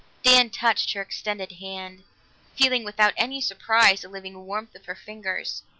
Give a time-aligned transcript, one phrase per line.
[0.23, 2.05] Dan touched her extended hand,
[2.55, 5.61] feeling without any surprise the living warmth of her fingers.